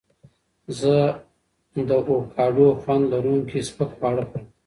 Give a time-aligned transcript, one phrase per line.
[0.79, 0.95] زه
[1.87, 4.45] د اوکاډو خوند لرونکي سپک خواړه خوړم.